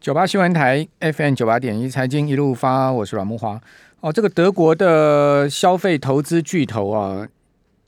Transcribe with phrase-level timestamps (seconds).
[0.00, 3.60] 九八新闻台 FM 九八点一财经一路发，我是阮木花。
[4.00, 7.28] 哦，这个德国的消费投资巨头啊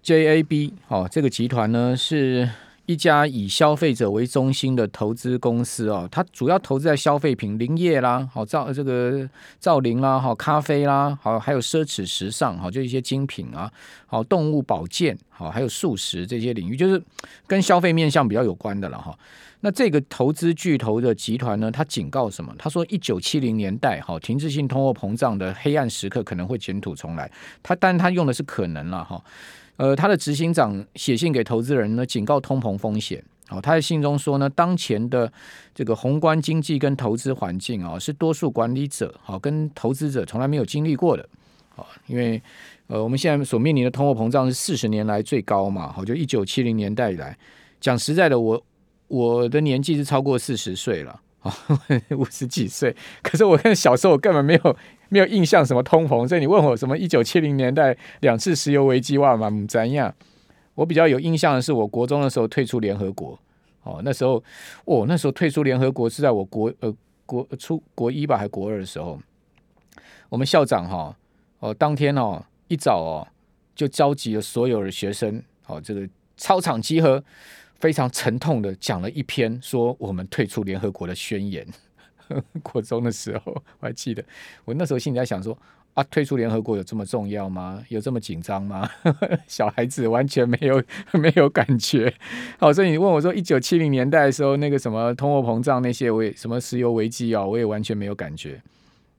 [0.04, 2.46] ，JAB 哦，这个集团呢是
[2.92, 9.27] 一家以消费者为中心的投资公司哦，它主要投资在消费品、林业啦，好造这个
[9.59, 13.73] 造林啦，好咖啡啦，好还有奢侈时尚，好就一些精品啊，
[14.06, 17.02] 好动物保健，好还有素食这些领域，就是
[17.46, 19.18] 跟消费面向比较有关的了哈。
[19.61, 22.54] 那这个投资巨头的集团呢，他警告什么？
[22.59, 27.30] 他说，一九七零年代哈，停滞性通货膨胀的黑暗时刻可能会卷土重来。
[27.62, 29.23] 他，但他用的是可能了哈。
[29.76, 33.22] 呃，他的执行长写信给投资人呢，警告通膨风险。
[33.50, 35.30] 哦，他在信中说呢，当前的
[35.74, 41.28] 这个宏观经济跟投资环境啊，是多数管理者好跟投资者从来没有经历过的。
[41.76, 42.40] 啊，因为
[42.86, 45.92] 呃，我们现在所面临的通货膨胀是四十年来最高嘛。
[45.92, 47.36] 好，就一九七零年代以来，
[47.80, 48.62] 讲实在的，我。
[49.09, 51.54] 我的年纪是超过四十岁了啊，
[52.16, 52.96] 五十几岁。
[53.23, 54.76] 可是我看小时候我根本没有
[55.12, 60.15] 没有印象什么通膨，所以你问我什么一九七零年代两次石油危机哇嘛怎样？
[60.74, 63.38] 我比较有印象的是，我国中的时候退出联合国。
[63.82, 64.43] 哦，那时候
[64.87, 66.91] 哦，那时候退出联合国是在我国呃
[67.27, 69.21] 国初国一吧还国二的时候，
[70.31, 71.15] 我们校长哈
[71.59, 73.28] 哦当天哦一早哦
[73.75, 77.22] 就召集了所有的学生哦这个操场集合。
[77.82, 81.66] 非常沉痛的讲了一篇说我们退出联合国的宣言。
[82.62, 84.25] 国中的时候 我还记得，
[84.65, 85.56] 我那时候心里在想说
[85.94, 87.82] 啊，退出联合国有这么重要吗？
[87.88, 88.88] 有这么紧张吗？
[89.47, 90.82] 小孩子完全没有
[91.12, 92.12] 没有感觉。
[92.59, 98.62] 好，所以你问我说一九七零年代的时候那个什么通货膨胀那些，我也什么石油危机啊，我也完全没有感觉。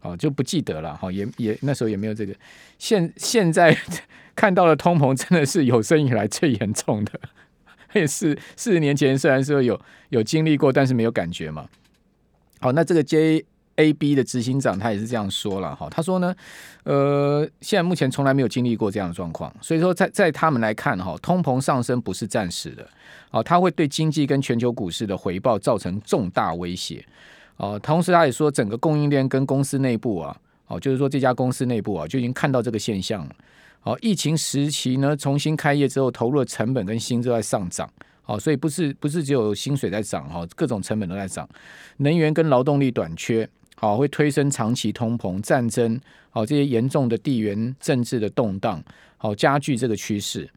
[0.01, 0.97] 哦，就不记得了。
[0.97, 2.33] 好，也也那时候也没有这个。
[2.77, 3.77] 现现在
[4.35, 7.19] 看到的通膨真的是有生以来最严重的。
[7.93, 9.79] 也是四十年前，虽然说有
[10.09, 11.69] 有经历过，但是没有感觉嘛。
[12.63, 15.89] 好，那这个 JAB 的执行长他也是这样说了哈。
[15.91, 16.33] 他说呢，
[16.83, 22.87] 呃，现在目前从来没有经历过这样的状况，所以说在在他们来看哈，通膨上升不是暂时的，
[23.31, 27.05] 哦，它会对经济跟全球股市的回报造成重大威胁。
[27.57, 30.33] 哦，同时他也说，整个供应链跟公司内部啊，
[30.67, 33.35] 哦，就是说这家公司内部啊，就已经看到这个现象了。
[33.81, 37.91] 好，疫情时期呢，重新开业之后，投入的成本跟薪资在上涨。
[38.23, 41.47] 好，所以不是不是只有薪水在涨哈，各种成本都在涨。
[41.97, 48.83] 能源跟劳动力短缺，好，会推升长期通膨、战争，好，这些严重的地缘政治的动荡，
[49.17, 50.49] 好，加剧这个趋势。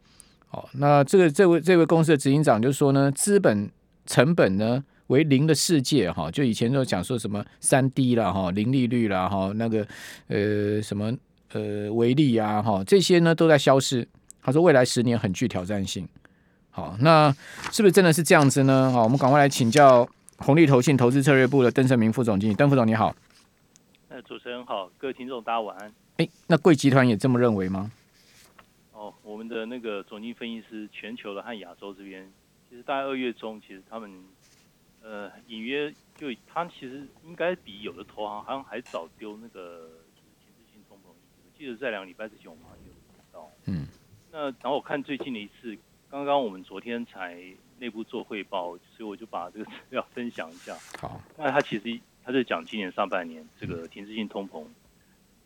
[0.49, 3.69] 好，那这个这位这位公司的执行长就说呢，资本
[4.07, 9.87] 成本呢为零的世界哈，就以前都讲说什么三低了哈，零利率了哈，那个
[10.29, 11.13] 呃什么。
[11.53, 14.07] 呃，维利啊，哈，这些呢都在消失。
[14.43, 16.07] 他说未来十年很具挑战性。
[16.77, 17.33] 好，那
[17.73, 18.93] 是不是真的是这样子呢？
[18.93, 20.07] 好，我们赶快来请教
[20.37, 22.55] 红利投信投资策略部的邓胜明副总经理。
[22.55, 23.17] 邓副总你好。
[24.11, 25.91] 呃，主持人好，各位听众大家晚安。
[26.19, 27.91] 哎，那贵集团也这么认为吗？
[28.93, 32.31] 哦，我们的那个总经分析师，全球的和亚洲这边，
[32.69, 34.13] 其实大概二月中，其实他们
[35.03, 39.89] 呃隐约就他其实应该比有的投行好像还早丢那个。
[41.59, 43.87] 记得在两个礼拜之前，我们好像有提到，嗯，
[44.31, 45.75] 那然后我看最近的一次，
[46.11, 47.37] 刚刚我们昨天才
[47.79, 50.75] 内部做汇报，所以我就把这个资料分享一下。
[51.01, 54.65] 好，那他其实他是讲今年上半年这个停滞性通膨，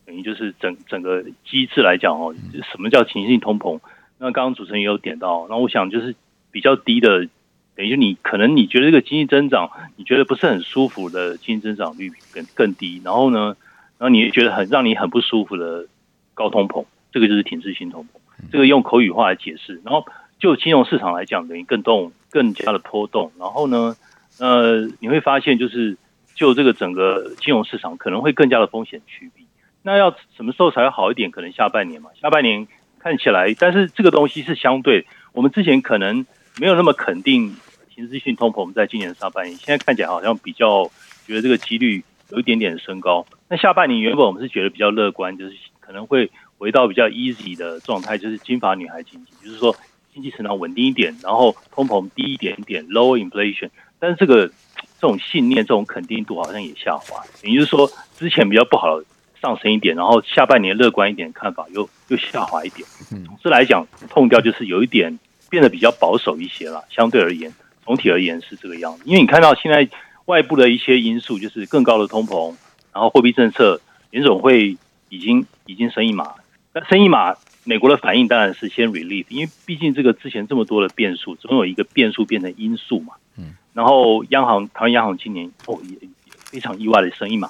[0.04, 2.34] 等于就是整整个机制来讲哦，
[2.70, 3.80] 什么叫停滞性通膨？
[4.18, 6.14] 那刚刚主持人也有点到，那我想就是
[6.50, 7.26] 比较低的，
[7.74, 13.56] 等于就你可能你觉得这个经济增长你觉得不是很舒服的经济增长率更更低，然后呢，
[13.98, 15.86] 然后你觉得很让你很不舒服的。
[16.32, 18.18] 高通膨，这个就是停滞性通膨，
[18.50, 19.78] 这个用口语化来解释。
[19.84, 20.06] 然后
[20.40, 23.30] 就金融市场来讲，等于更动、更加的波动。
[23.38, 23.94] 然后呢，
[24.38, 25.96] 呃，你会发现就是
[26.34, 29.46] 就这个整个金融市场可能会更加的风险趋避。
[29.82, 31.30] 那要什么时候才会好一点？
[31.30, 32.10] 可能下半年嘛。
[32.20, 32.66] 下半年
[32.98, 36.26] 看起来，但是这个东西是相对，我们之前可能
[36.58, 37.54] 没有那么肯定
[37.94, 40.90] 停滞性通膨在今年上半年，现在看起来好像比较
[41.26, 43.26] 觉得这个几率有一点点升高。
[43.48, 45.54] 那下半年原本我们是觉得比较乐观，就是。
[45.90, 49.74] 可能会回到比较 easy 的状态，就是金发女孩经济，就是说
[50.12, 53.70] 经济成长稳定一点，然后通膨低一点点，low inflation。
[53.98, 54.52] 但是这个这
[55.00, 59.00] 种信念、这种肯定度好像也下滑，也就是说之前比较不好
[59.40, 62.86] 上升一点，然后下半年乐观一点看法又又下滑一点。
[63.08, 65.18] 总之来讲，痛掉就是有一点
[65.48, 66.84] 变得比较保守一些了。
[66.90, 67.52] 相对而言，
[67.84, 69.02] 总体而言是这个样子。
[69.04, 69.88] 因为你看到现在
[70.26, 72.54] 外部的一些因素，就是更高的通膨，
[72.92, 73.80] 然后货币政策，
[74.10, 74.76] 联总会。
[75.12, 76.34] 已经已经升一码，
[76.72, 77.34] 那升一码，
[77.70, 83.14] 美国的反应当然是先 relief，因为毕竟这个之前这么多的变数，总有一个变数变成因素嘛。
[83.38, 83.54] 嗯。
[83.72, 87.48] 然后央行，台湾央行今年哦也非常意外的生意嘛。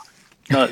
[0.50, 0.66] 那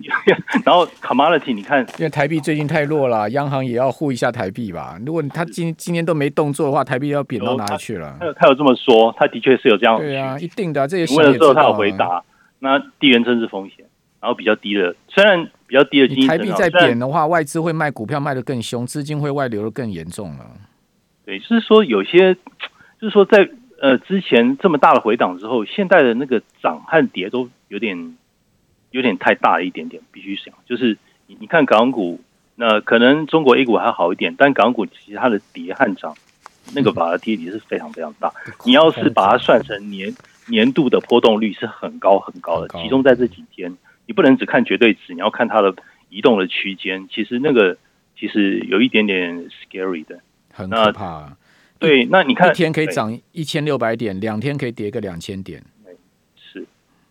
[0.64, 4.98] 然后 commodity 你看，因为台币最近太弱了，央行也要护一下台币吧。
[5.04, 8.16] 如果他今今年都没动作的话，台币要贬到哪里去了？
[8.18, 9.98] 他有他有这么说，他的确是有这样。
[9.98, 12.24] 对啊，一定的，这些问的时候他有回答。
[12.60, 13.84] 那地缘政治风险，
[14.20, 20.50] 然后比较低的，虽然比较低的经济台币在贬的话，外资会卖股票卖的更凶，资金会外流的更严重了。
[21.24, 22.34] 对，就是说有些，
[23.00, 23.48] 就是说在
[23.80, 28.16] 呃之前这么大的回档之后，现在的那个涨和跌都有点。
[28.92, 30.96] 有点太大了一点点，必须想，就是
[31.26, 32.18] 你你看港股，
[32.54, 36.14] 那可能中国 A 股还好一点，但港股其实它的跌和涨，
[36.74, 38.32] 那个 volatility 是非常非常大。
[38.64, 40.14] 你要是把它算成年
[40.46, 43.76] 年度的波动率是很高很高的，集中在这几天，
[44.06, 45.74] 你不能只看绝对值，你要看它的
[46.08, 47.08] 移动的区间。
[47.10, 47.76] 其实那个
[48.18, 50.20] 其实有一点点 scary 的，
[50.52, 51.36] 很可怕。
[51.78, 55.62] 对，那你看一天可以涨一千六百点，两天可以跌个两千点。
[56.36, 56.64] 是，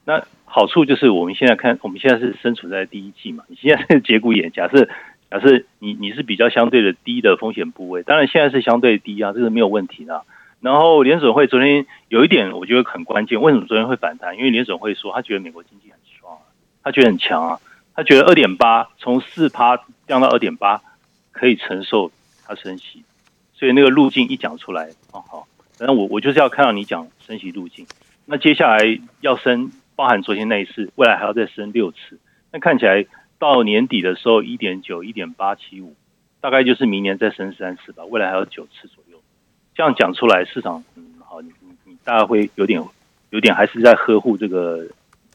[0.06, 0.26] 那。
[0.48, 3.44] 好处就是我们现在看，我们现在是身处在第一季嘛。
[3.50, 4.88] 你现在是节骨眼，假设
[5.30, 10.24] 假设你你是比较相对的低的风险部位，当然现在是相对低啊，这是没有问题的。
[10.62, 14.38] 然后联准会昨天有一点我觉得很关键，为什么昨天会反弹？
[14.38, 15.92] 因为联准会说他觉得美国经济
[16.86, 17.60] 他觉得很强啊，
[17.94, 20.82] 他觉得二点八从四趴降到二点八
[21.34, 22.14] 可以承受
[22.48, 23.04] 它升息，
[23.54, 25.48] 所以那个路径一讲出来，哦好，
[25.78, 27.86] 反正我我就是要看到你讲升息路径，
[28.26, 29.74] 那接下来要升。
[29.98, 32.20] 包含昨天那一次，未来还要再升六次，
[32.52, 33.06] 那看起来
[33.40, 35.96] 到年底的时候，一点九、一点八七五，
[36.42, 38.04] 大概就是明年再升三次吧。
[38.04, 39.18] 未来还有九次左右，
[39.74, 42.84] 这样讲出来，市场嗯好，你你你大概会有点
[43.30, 44.86] 有点还是在呵护这个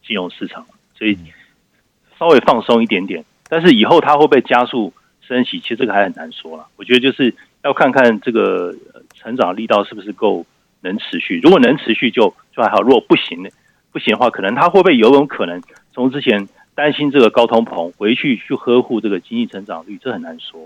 [0.06, 1.16] 金融市场，所以
[2.20, 3.24] 稍微放松一点点。
[3.48, 6.68] 但是以后它会不会加速升息，其实这个还很难说了。
[6.76, 7.34] 我觉得就是
[7.64, 8.72] 要看看这个
[9.14, 10.46] 成长力道是不是够
[10.82, 11.40] 能持续。
[11.42, 13.48] 如果能持续就就还好，如果不行呢？
[13.92, 15.60] 不行的话，可能它会不会有种可能
[15.92, 16.46] 从之前
[16.76, 20.60] 担心这个高通膨回去去呵护这个经济成长率，这很难说。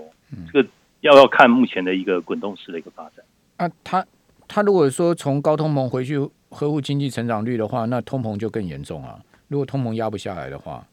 [0.51, 0.69] 这个
[1.01, 3.25] 要要看目前的一个滚动式的一个发展。
[3.57, 4.05] 啊，他
[4.47, 6.19] 他如果说从高通膨回去
[6.49, 9.17] 呵护经济成长率的话，那通膨就更严重啊。
[9.47, 10.85] 如果通膨压不下来的话，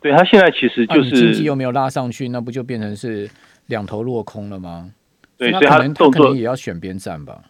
[0.00, 3.28] 对他现在其实就是、啊、经济又没有拉上去，那不就变成是
[3.66, 4.90] 两头落空了吗？
[5.36, 7.42] 对，所以他可能他可能也要选边站吧。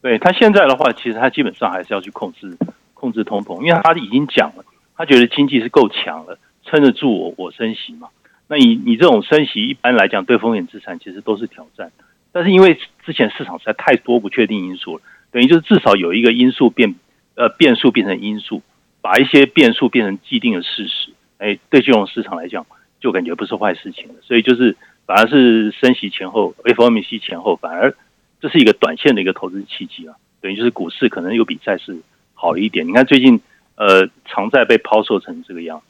[0.00, 2.56] 对他现在的话，其实他基本上还是要去控制。
[2.94, 4.64] 控制通膨，因为他已经讲了，
[4.96, 8.06] 他觉得经济是够强了，撑得住我我升息嘛。
[8.46, 11.90] 那你你这种升息，一般来讲对风险资产其实都是挑战。
[12.30, 15.02] 但是因为之前市场实在太多不确定因素了，
[15.32, 16.94] 等于就是至少有一个因素变
[17.34, 18.62] 呃变数变成因素，
[19.00, 21.11] 把一些变数变成既定的事实。
[21.42, 22.64] 哎，对金融市场来讲，
[23.00, 24.14] 就感觉不是坏事情了。
[24.22, 27.94] 所以就是反而是升息前后，FOMC 前后，反而
[28.40, 30.14] 这是一个短线的一个投资契机啊。
[30.40, 31.98] 等于就是股市可能有比债市。
[32.34, 33.40] 好一点，你看最近，
[33.76, 35.80] 呃，长债被抛售成这个样，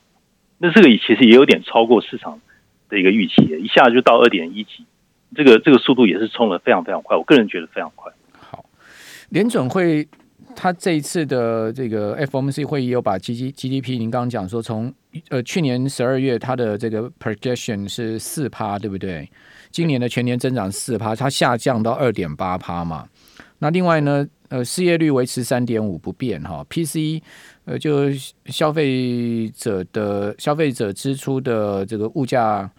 [0.59, 2.39] 那这个其实也有点超过市场
[2.91, 4.85] 的一个预期，一下就到二点一级，
[5.35, 8.13] 这个这个速度也是冲得非常非常快，我个人觉得非常快。
[8.39, 8.67] 好，
[9.31, 10.07] 联准会
[10.55, 14.93] 他这一次的这个 FOMC 会议有把 G G G D P，您刚刚讲说从
[15.29, 19.29] 呃去年十二月它的这个 projection 是四趴，对不对？
[19.71, 23.09] 今年的全年增长四趴，它下降到二点八趴嘛。
[23.59, 24.27] 那另外呢？
[24.49, 27.23] 呃，失业率维持三点五不变哈 P C，
[27.65, 28.13] 呃，就
[28.45, 32.71] 消费者的消费者支出的这个物价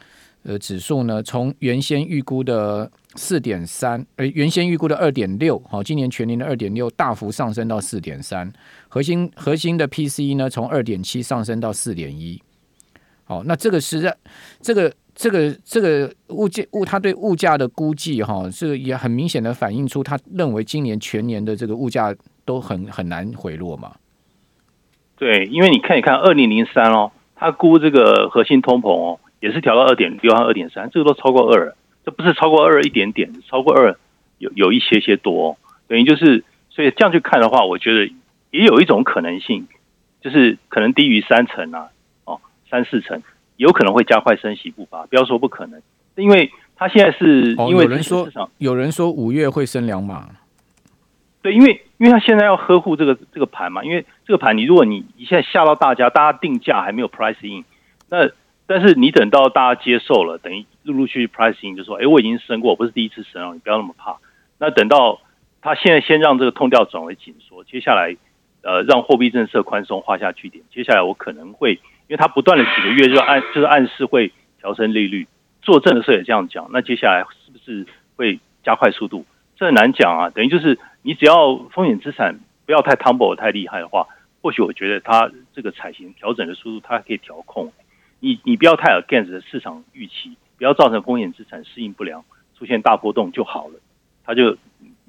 [0.44, 8.52] 呃指数呢，从原先预估的四点三，呃，原先预估的二点六，好，今年全年的二点六大幅上升到四点三，
[8.88, 12.42] 核心核心的 PCE 呢，从二点七上升到四点一，
[13.24, 14.16] 好，那这个是在
[14.62, 14.94] 这个。
[15.16, 22.12] 这个这个物价物，他对物价的估计哈，这个也很明显的反映出他认为今年全年的这个物价
[22.46, 23.92] 都很很难回落嘛。
[25.16, 33.98] 对，因为你看一看二零零三哦，他估这个核心通膨哦，也是调到二点六和二点三，这个都超过二，这不是超过二一点点，超过二
[34.38, 35.50] 有有一些些多。
[35.50, 35.58] 哦，
[35.90, 38.06] 等于就是，所以这样去看的话，我觉得
[38.52, 39.68] 也有一种可能性，
[40.22, 41.90] 就是可能低于三成啊，
[42.24, 43.22] 哦，三四成。
[43.58, 45.82] 有可能会加快升息步伐，不要说不可能，
[46.16, 48.28] 因为他现在是因为、哦、有人说
[48.60, 50.30] 有人说五月会升两码，
[51.42, 57.66] 对，因为因为他现在要呵护这个这个盘嘛，因为这个盘你如果你一下吓到大家，大家定价还没有 price in，
[58.10, 58.30] 那
[58.66, 64.18] 但是你等到大家接受了，等于陆陆续续 price in 就说，哎，我已经升过，我不是第一次升了，你不要那么怕。
[64.58, 65.22] 那等到
[65.62, 68.16] 他现在先让这个通调转为紧缩，接下来
[68.62, 71.80] 呃让货币政策宽松画下句点，接下来我可能会。
[72.10, 75.26] 因为他不断的几个月就暗就是暗示会调升利率，
[75.62, 79.26] 作证的时候也这样讲，那接下来是不是会加快速度？
[79.56, 80.30] 这很难讲啊。
[80.30, 84.06] 等于就是你只要风险资产不要太 tumble 太厉害的话，
[84.42, 87.72] 或许我觉得它这个采行调整的速度，它可以调控。
[88.24, 92.24] 你你不要太 against 的市场预期，不要造成风险资产适应不良，
[92.58, 93.74] 出现大波动就好了，
[94.24, 94.58] 他就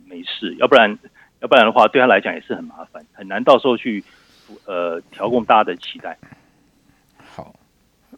[0.04, 0.52] 没事。
[0.56, 0.98] 要不然
[1.40, 4.02] 要不然的话，对他来讲也是很麻烦，很难到时候去
[4.64, 6.18] 呃调控大家的期待。
[7.16, 7.54] 好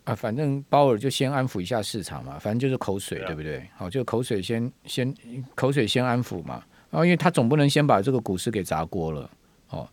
[0.04, 3.68] 啊，反正鲍尔就先安抚一下市场嘛，反正就是口水，对，不对？
[3.76, 5.14] 好，就口水先先
[5.54, 6.64] 口水先安抚嘛。
[6.90, 9.28] 然后，因为他总不能先把这个股市给砸锅了，
[9.70, 9.88] 哦，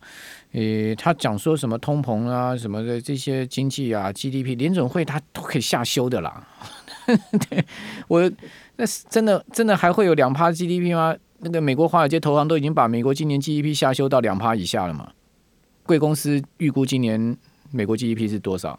[0.52, 6.46] 诶，他讲说什么通膨啊，什么的这些经济啊，GDP，联准会他都可以下修的啦。
[7.50, 7.64] 对
[8.08, 8.30] 我，
[8.76, 11.14] 那是真的真的还会有两趴 GDP 吗？
[11.40, 15.12] 那个美国华尔街投行都已经把美国今年 GDP 下修到两趴以下了嘛？
[15.82, 17.36] 贵公司预估今年
[17.70, 18.78] 美国 GDP 是多少？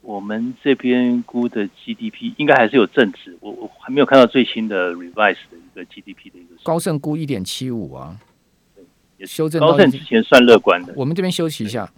[0.00, 6.54] 我们这边估的 GDP 应该还是有正值，我我还没有看到最新的 revise 的一个 GDP 的一个。
[6.62, 8.33] 高盛估一点七五啊，也
[9.20, 9.60] 修正。
[9.60, 10.92] 高盛之前算乐观的。
[10.96, 11.90] 我们这边休息一下。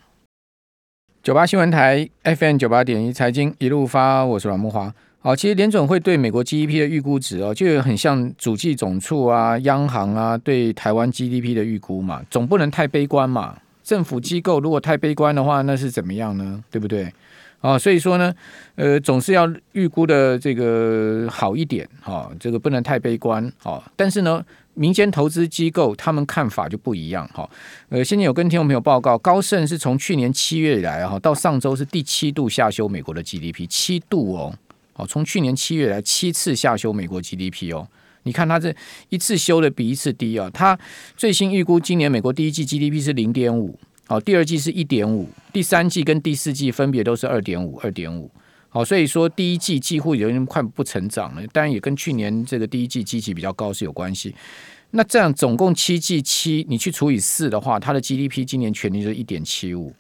[1.23, 4.95] 九八新闻台 FM 九八点一财经一路发，我是阮木华。
[5.19, 13.59] 好，其实联准会对美国 GDP 的预估值哦，就很像主计总处啊、央行啊对台湾 GDP 的预估嘛，总不能太悲观嘛。
[13.83, 16.63] 政府机构如果太悲观的话，那是怎么样呢？
[16.71, 17.13] 对不对？
[17.61, 18.33] 啊，所以说呢，
[18.77, 23.83] 呃，总是要预估的这个好一点，哈，这个不能太悲观，哦。
[23.97, 24.45] 但是呢，
[24.77, 27.49] 民间投资机构他们看法就不一样，哈。
[27.89, 34.55] 呃，现在有跟听众朋友报告，高盛是从去年七月以来，哈，到上周是第七度下修美国的 GDP，七度哦，
[34.95, 37.89] 哦，从去年七月来七次下修美国 GDP 哦。
[38.25, 38.75] 你看他这
[39.09, 40.79] 一次修的比一次低啊，他
[41.17, 43.79] 最新预估今年美国第一季 GDP 是零点五。
[44.09, 48.31] 好，第二季是一点五，第三季跟第四季分别都是二点五，二点五。
[48.77, 54.35] 好，所以说第一季几乎有点快不成长了，当然也跟去年这个第一季基期比较高是有关系。
[54.91, 59.95] 那这样总共七季七，你去除以四的话，它的 GDP 今年全年就是一点七五，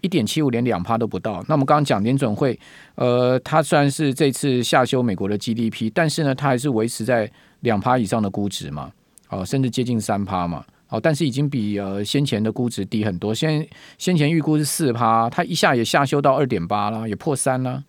[0.00, 1.34] 一点七五连两趴都不到。
[1.46, 2.58] 那我们刚刚讲联准会，
[2.96, 8.90] 呃，它虽然是这次下修美国的 GDP，但是呢，它还是维持在两趴以上的估值嘛，
[9.28, 10.64] 哦，甚至接近三趴嘛。
[10.88, 13.32] 哦，但是已经比呃先前的估值低很多。
[13.32, 13.64] 先
[13.98, 17.80] 先前预估是四趴，它一下也下修到二点八了，也破三了。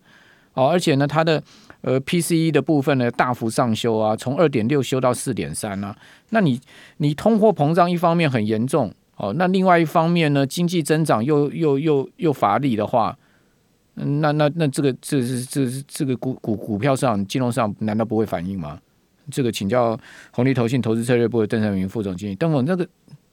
[0.53, 1.41] 哦，而且呢，它的
[1.81, 5.95] 呃 PCE 的部分呢大幅上修啊，从二点六修到四点三了。
[6.29, 6.59] 那你
[6.97, 13.17] 你通货膨胀一方面很严重哦，那另外一方面呢，经济增长又又又又乏力的话，
[13.95, 18.79] 那那那这个这是这是这个股股股票上金融上难道不会反应吗？
[19.29, 19.97] 这个请教
[20.31, 22.35] 红利投信投资策略部的邓成明副总经理。
[22.35, 22.85] 邓总，那个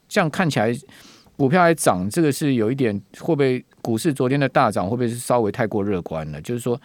[0.08, 0.72] 这样看起来
[1.38, 6.42] 股票还涨，这个是有一点会不会股市昨天的大涨会不会是稍微太过乐观了？
[6.42, 6.78] 就是说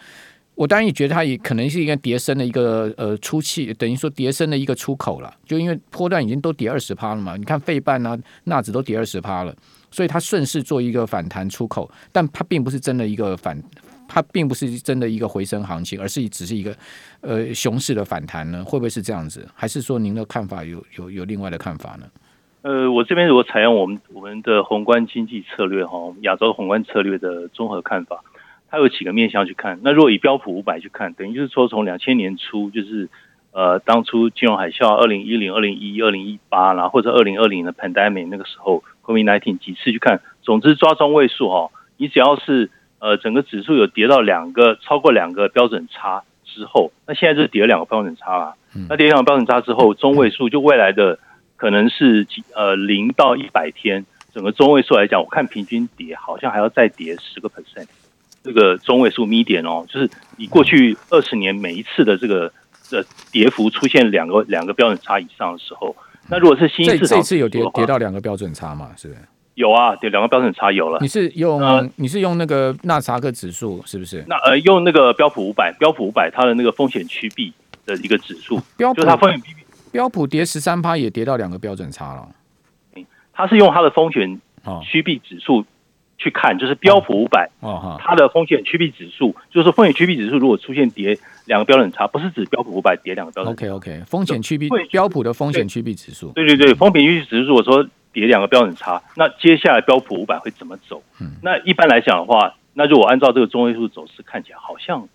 [0.53, 5.35] 我当然也觉得它也可能是一个跌升的一个呃出气，等于说跌升的一个出口了。
[5.43, 9.55] 就因为波段已经都跌二十趴了嘛，你看费半啊、纳指都跌二十趴了，
[9.89, 13.59] 所以它顺势做一个反弹出口，但它并不是真的一个反。
[14.05, 16.75] 它并不是真的一个回升行情，而是只是一个
[17.21, 18.63] 呃熊市的反弹呢？
[18.63, 19.47] 会不会是这样子？
[19.55, 22.05] 还是说您的看法有有有另外的看法呢？
[22.63, 28.23] 呃，我这边如果采用我们我们的宏观经济策略哈，亚洲宏观策略的综合看法，
[28.71, 29.79] 它有几个面向去看。
[29.83, 33.09] 那如果以标普五百去看，等于就是说从两千年初就是
[33.51, 42.71] 呃当初金融海啸二零一零、二零一一、二零一八，然后或者二零二零的 pandemic 那个时候 COVID nineteen 几次去看，总之抓中位数哈，你只要是。
[42.99, 48.55] 呃，整个指数有跌到两个超过两个标准差之后，那现在就是跌了两个标准差了。
[48.87, 51.19] 那跌两个标准差之后，中位数就未来的
[51.55, 57.87] 可能是几呃零到一百天，整个中位数来讲，我看平均跌好像还要再跌十个 percent。
[58.43, 62.51] 这个中位数 median 哦，就是你过去二十年每一次的这个
[62.91, 65.95] 的跌幅出现两个两个标准差以上的时候，
[66.27, 68.91] 那如果是新兴市场，这次有跌跌到两个标准差嘛？
[68.97, 69.19] 是不是？
[69.55, 70.97] 有啊，对，两个标准差有了。
[70.99, 74.25] 你是用、呃、你是用那个纳查克指数是不是？
[74.27, 77.53] 那呃，用那个标普五百，标普五百它的那个风险趋避
[77.85, 79.61] 的一个指数，标普就是它风险趋避。
[79.93, 82.27] 标普跌十三趴也跌到两个标准差了。
[83.31, 84.41] 它是用它的风险
[84.83, 85.65] 趋避指数
[86.17, 93.65] 去看，就是标普五百哦，它的风险趋避指数，就是风险趋避指数如果出现跌两个标准差，不是指标普五百跌两个标准差。
[93.65, 96.33] OK OK，风险趋避标普的风险趋避指数。
[96.33, 97.87] 对对对，风险趋避指数，如果说。
[98.13, 101.01] 跌两个标准差，那接下来标普五百会怎么走？
[101.19, 105.09] 嗯，那一般来讲的话，那如果按照这个中位数走势看起来，好像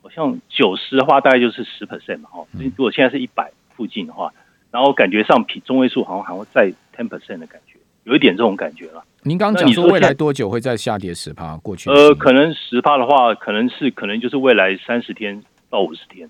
[0.00, 2.46] 好像九十的话，大概就是十 percent 嘛，哈。
[2.54, 4.30] 如果现在是一百附近的话，
[4.70, 9.02] 然后感觉上比中位数好像还会再 ten percent 的感觉，有一点这种感觉了。
[9.22, 11.56] 您刚刚讲说未来多久会再下跌十趴？
[11.56, 16.28] 过去呃，可能十趴的话，可能是可能就是未来三十天到五十天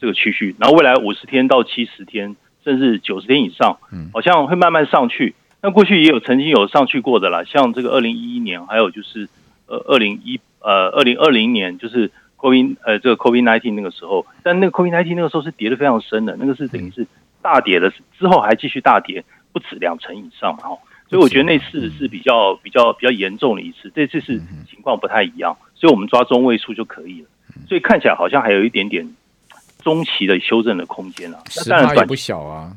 [0.00, 5.36] 这个区区，然后未来五十天到七十天，甚至九十天以上，嗯，好像会慢慢上去。
[5.62, 9.28] 那过去也有曾经有上去过的啦，像这个二零一一年，还有就是
[9.66, 17.06] 呃二零一呃二零二零年，就是 COVID 呃这个 COVID nineteen 那个时候，但那个 COVID nineteen 那个时候是跌得非常深的，那个是等于是
[17.42, 20.78] 大跌了，之后还继续大跌，不止两成以上嘛，哈，
[21.08, 24.40] 所以我觉得那次是比较比较比较严重的一次，这次是
[24.70, 27.28] 情况不太一样，所以我们抓中位数就可以了，
[27.68, 29.08] 所以看起来好像还有一点点
[29.82, 32.72] 中期的修正的空间啊，那当然短不小啊。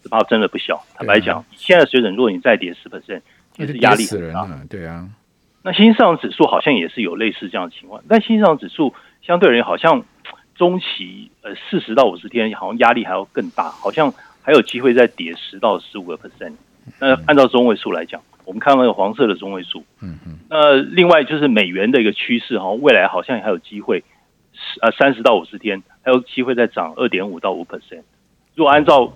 [0.00, 3.20] 十趴真的不小，坦白讲，以现在水准，如果你再跌十 percent，
[3.56, 4.48] 其实压力很大。
[4.70, 5.08] 对啊，
[5.68, 10.02] 那新兴市场指数好像也是有类似这样的情况，但新兴市场指数相对而言，好像
[10.54, 14.10] 中期呃四十到五十天，好像压力还要更大，好像
[14.40, 16.54] 还有机会再跌十到十五个 percent。
[16.98, 20.38] 那按照中位数来讲，我们看到那个黄色的中位数，嗯嗯。
[20.48, 24.02] 那另外就是美元的一个趋势，好像未来好像还有机会
[24.54, 28.04] 十呃三十到五十天还有机会再涨二点五到五 percent。
[28.54, 29.12] 如果按照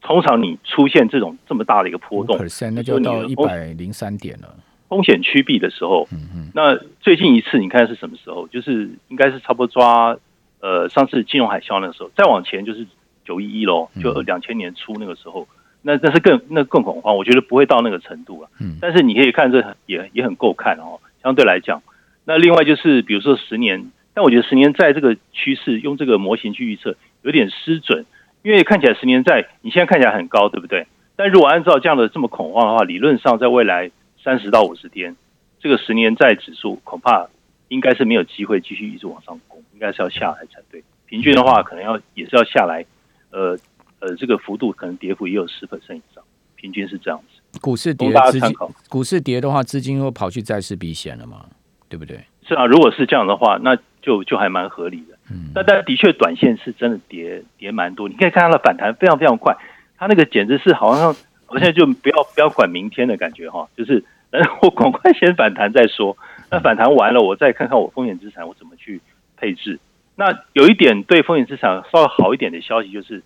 [0.00, 2.36] 通常你出现这种这么大的一个波动，
[2.72, 4.52] 那就到一百零三点了。
[4.92, 8.46] 风险趋避的时候，嗯嗯，那最近一次你看是什么时候？
[8.48, 10.14] 就是应该是差不多抓
[10.60, 12.86] 呃上次金融海啸那个时候，再往前就是
[13.24, 15.48] 九一一喽，就两千年初那个时候，
[15.80, 17.16] 那那是更那更恐慌。
[17.16, 21.00] 我觉得不会到那个程度了，嗯，但是你可以看这也也很够看哦。
[21.22, 21.82] 相对来讲，
[22.26, 28.04] 那另外就是比如说十年，但我觉得十年在这个趋势用这个模型去预测有点失准。
[28.42, 30.86] 因为看起来十年债，你现在看起来很高，对不对？
[31.14, 35.16] 但如果按照这样的这么恐慌的话，理论上在未来三十到五十天，
[35.60, 37.28] 这个十年债指数恐怕
[37.68, 40.82] 应该是没有机会继续一直往上攻，应该是要下来才对。
[41.06, 42.84] 平均的话，可能要也是要下来，
[43.30, 43.56] 呃
[44.00, 46.24] 呃，这个幅度可能跌幅也有十 percent 以上，
[46.56, 47.60] 平均是这样子。
[47.60, 48.54] 股市跌，资金
[48.88, 51.46] 股市跌的话，资金又跑去债市避险了嘛？
[51.88, 52.24] 对不对？
[52.48, 55.18] 是啊，如果是这样的话，那就就还蛮合理的。
[55.30, 58.08] 嗯，那但的确，短线是真的跌跌蛮多。
[58.08, 59.54] 你可以看它的反弹非常非常快，
[59.98, 61.14] 它那个简直是好像
[61.52, 66.16] 好像就不要不要管明天的感觉哈，就是嗯，我赶快先反弹再说。
[66.50, 69.02] 那反弹完了，我再看看我风险资产我怎么去
[69.36, 69.78] 配置。
[70.16, 73.22] 那有一点对风险资产稍微好一点的消息就是，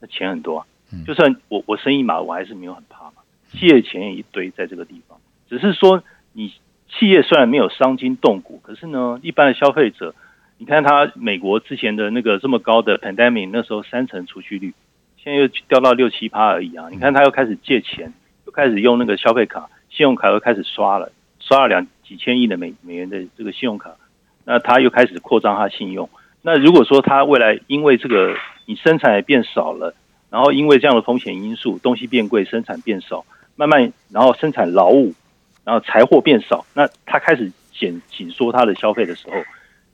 [0.00, 0.66] 那钱很多啊。
[1.06, 3.22] 就算我我生意嘛，我还是没有很怕嘛。
[3.52, 5.18] 企业钱也一堆在这个地方，
[5.50, 6.02] 只是说
[6.32, 6.54] 你
[6.88, 10.14] 企业虽然没有伤筋动骨，可是呢，一般的消费者。
[10.60, 14.74] 你看他美国之前的那个这么高的 pandemic，那时候三成储蓄率，
[15.28, 16.88] 现在又掉到六七趴而已啊！
[16.90, 18.10] 你看他又开始借钱，
[18.46, 23.90] 又开始用那个消费卡、信用卡又开始刷了，刷了两几千亿的美美元的这个信用卡，
[24.46, 26.08] 那他又开始扩张他信用。
[26.40, 29.94] 那如果说他未来因为这个你生产也变少了，
[30.30, 35.12] 然后因为这样的风险因素，东西变贵，生产变少，慢慢然后生产劳务，
[35.62, 39.34] 然后财货变少，那他开始减紧缩他的消费的时候。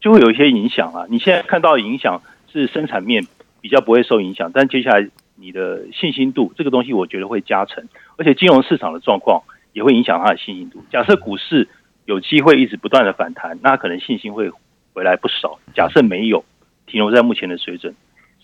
[0.01, 1.07] 就会有一些影响啊！
[1.09, 2.21] 你现在看到的影响
[2.53, 3.27] 是生产面
[3.63, 9.43] 比较不会受影响，但接下来你的信心度这个东西，我觉得会加成，而且金融市场的状况
[9.73, 10.85] 也会影响它的信心度。
[10.91, 11.69] 假设股市
[12.05, 14.51] 有机会一直不断的反弹，那可能信心会
[14.93, 15.59] 回来不少。
[15.75, 16.45] 假设没有
[16.87, 17.95] 停留在目前的水准，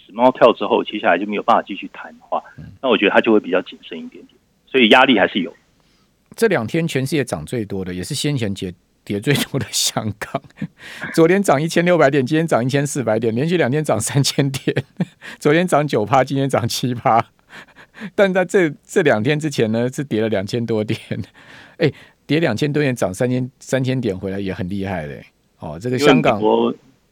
[0.04, 2.42] 死猫跳之后，接下来就没有办法继续谈的话，
[2.82, 5.54] 那我觉得它就会比较谨慎一点点，所以压力还是有。
[6.36, 8.72] 这两天全世界涨最多的，也是先前节。
[9.04, 10.40] 跌最多的香港，
[11.14, 14.84] 昨天涨一千六百点，今天涨一千四百点，连续两天涨三千点。
[15.40, 17.24] 昨天涨九趴，今天涨七趴。
[18.14, 20.98] 但在这这两天之前呢，是跌了两千多点。
[21.78, 21.90] 哎，
[22.26, 25.24] 跌两千多点，涨三千三千点回来也很厉害嘞。
[25.58, 26.40] 哦，这个香港，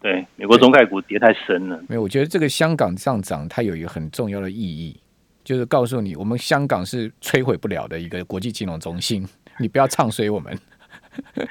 [0.00, 1.82] 对美国中概股跌太深了。
[1.88, 4.96] 没有，我觉得这个香港上涨，它有一个很重要的意义，
[5.42, 9.26] 就是告诉你，我们香港是摧毁不了的一个国际金融中心，
[9.58, 10.56] 你不要唱衰我们。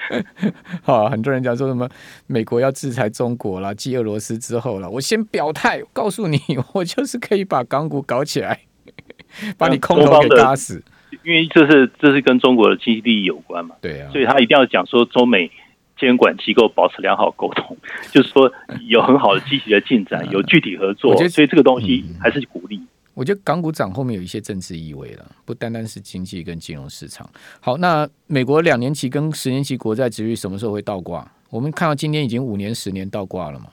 [0.83, 1.87] 好，很多人讲说什么
[2.27, 6.39] 美国要制裁中国啦，继俄罗斯之后了，我先表态，告诉你，
[6.73, 8.59] 我就是可以把港股搞起来，
[9.57, 10.83] 把你空头给打死。
[11.23, 15.49] 因为这是这是跟中国的经济利益有关嘛，对啊，所以他一定要讲说中美
[15.97, 17.77] 监管机构保持良好沟通，
[18.11, 18.51] 就是说
[18.87, 22.81] 有很好的积极的进展，有具体合作，所以这个东西还是鼓励。
[23.17, 27.27] 我觉得港股涨后面有一些政治意味了，不单单是经济跟金融市场。
[27.59, 31.27] 好，那美国两年期跟十年期国债值率什么时候会倒挂？
[31.49, 33.71] 我们看到今天已经五年、十年倒挂了嘛？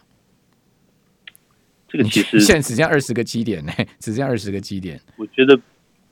[1.86, 4.98] 这个其实现在只剩二十个基点呢， 只剩二十个基点。
[5.18, 5.60] 我觉得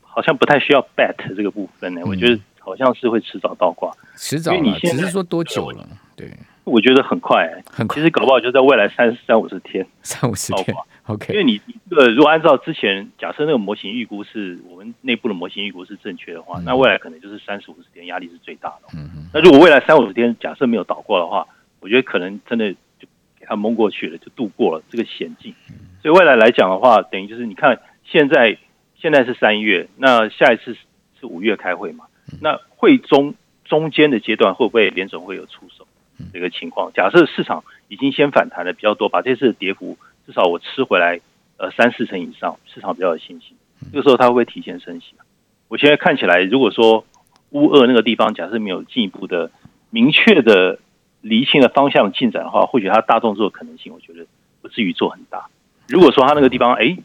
[0.03, 2.03] 好像不太需要 bet 这个部分呢。
[2.05, 4.53] 我觉得好像是会迟早倒挂，迟早。
[4.83, 5.89] 只是说多久了？
[6.15, 6.31] 对，
[6.65, 7.97] 我觉得很快，很快。
[7.97, 10.77] 其实搞不好就在未来三三五十天，三五十天。
[11.07, 11.61] OK，因为你
[11.91, 18.97] 这个，如果按照之前假设那个模型预估是我们内部的模型预估是正确的话，嗯、那未来可能就是三十五十天压力是最大的。
[18.97, 19.27] 嗯嗯。
[19.35, 21.47] 那如果未来三五十天假设没有倒过的话，
[21.81, 25.53] 我觉得可能真的就给它蒙过去了，就度过了这个险境。
[26.01, 28.57] 所以未来来讲的话，等于就是你看现在
[28.97, 30.77] 现在是三月，那下一次
[31.19, 32.05] 是五月开会嘛？
[32.41, 33.35] 那会中
[33.65, 35.85] 中间的阶段会不会联总会有出手
[36.33, 36.93] 这个情况？
[36.95, 41.21] 假设市场已经先反弹的比较多，把这次的跌幅至少我吃回来，
[41.57, 43.57] 呃，三四成以上，市场比较有信心。
[43.93, 45.15] 这个时候它会不会提前升息？
[45.19, 45.25] 啊
[45.69, 47.07] 我现在看起来，如果说
[47.51, 49.51] 乌俄那个地方假设没有进一步的
[49.89, 50.79] 明确的
[51.23, 54.27] 厘清的方向进展的话，或许它大动作的可能性，我觉得
[54.61, 55.47] 不至于做很大。
[55.89, 56.99] 如果说它那个地方哎，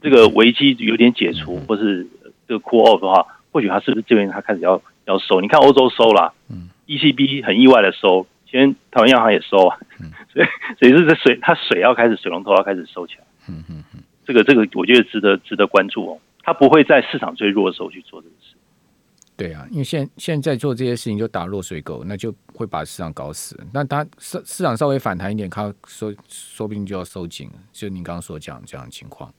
[0.00, 2.06] 这个危机有点解除，或是
[2.48, 5.42] 这个 cool off 的话，或许它是不是这边它开始要要收？
[5.42, 6.32] 你看欧洲收了
[6.86, 9.78] ，ECB 很意外的收，今天台湾央行也收啊，
[10.32, 10.46] 所以
[10.78, 13.24] 所以是这水它水要开始水龙头要开始收起来。
[13.48, 16.18] 嗯嗯嗯，这个这个我觉得值得值得关注哦。
[16.42, 18.54] 它不会在市场最弱的时候去做这个事。
[19.36, 23.58] 对啊，因为现现在做这些事情就打落水狗，那就会把市场搞死。
[23.72, 27.50] 那它市市场稍微反弹一点，它说说不定就要收紧。
[27.72, 29.30] 就您刚刚所讲这样的情况，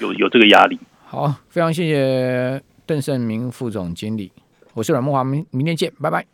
[0.00, 0.78] 有有这个压力。
[1.04, 4.32] 好，非常谢谢邓胜明副总经理，
[4.72, 6.24] 我是阮梦华，明明天见，拜拜。